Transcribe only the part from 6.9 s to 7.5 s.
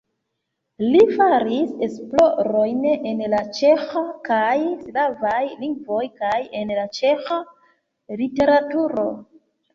ĉeĥa